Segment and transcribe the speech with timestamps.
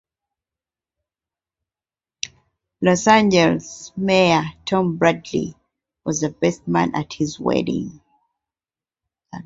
[2.81, 5.53] Los Angeles mayor Tom Bradley
[6.03, 8.01] was the best man at his wedding.